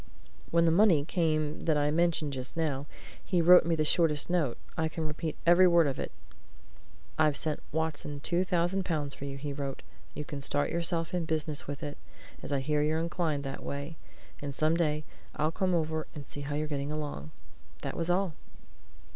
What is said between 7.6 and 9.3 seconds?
Watson two thousand pounds for